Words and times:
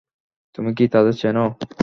তুমি 0.57 0.69
কি 0.73 0.85
তাদের 0.87 1.13
চেন? 1.13 1.37